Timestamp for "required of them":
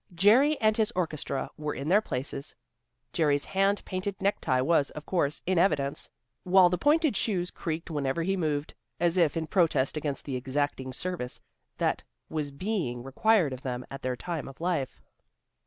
13.03-13.85